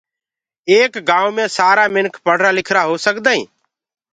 [0.71, 3.49] ايڪ گآئونٚ مي سآرآ منک پڙهرآ لکِرآ هو سگدآئينٚ